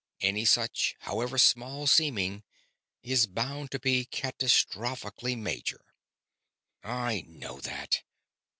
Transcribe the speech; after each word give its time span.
Any 0.19 0.45
such, 0.45 0.95
however 1.01 1.37
small 1.37 1.85
seeming, 1.85 2.43
is 3.03 3.27
bound 3.27 3.69
to 3.69 3.77
be 3.77 4.03
catastrophically 4.07 5.37
major."_ 5.37 5.81
_"I 6.89 7.21
know 7.27 7.59
that." 7.59 8.01